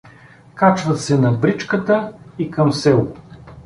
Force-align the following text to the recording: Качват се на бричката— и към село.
Качват 0.55 0.99
се 0.99 1.17
на 1.17 1.31
бричката— 1.31 2.13
и 2.39 2.51
към 2.51 2.71
село. 2.73 3.13